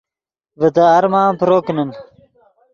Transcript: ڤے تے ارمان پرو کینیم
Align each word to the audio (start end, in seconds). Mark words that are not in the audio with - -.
ڤے 0.59 0.67
تے 0.75 0.83
ارمان 0.97 1.29
پرو 1.39 1.57
کینیم 1.65 1.89